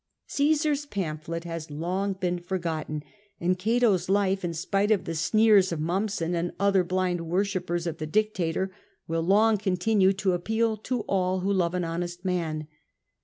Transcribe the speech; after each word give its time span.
Caesar's 0.25 0.87
pamphlet 0.87 1.43
has 1.43 1.69
long 1.69 2.13
been 2.13 2.39
forgotten, 2.39 3.03
and 3.39 3.59
Cato's 3.59 4.09
life, 4.09 4.43
in 4.43 4.51
spite 4.55 4.89
of 4.89 5.05
the 5.05 5.13
sneers 5.13 5.71
of 5.71 5.79
Mommsen 5.79 6.33
and 6.33 6.53
other 6.59 6.83
blind 6.83 7.29
worship 7.29 7.67
pers 7.67 7.85
of 7.85 7.99
the 7.99 8.07
dictator, 8.07 8.71
will 9.07 9.21
long 9.21 9.59
continue 9.59 10.11
to 10.13 10.33
appeal 10.33 10.75
to 10.77 11.01
all 11.01 11.41
who 11.41 11.53
love 11.53 11.75
an 11.75 11.83
honest 11.85 12.25
man. 12.25 12.67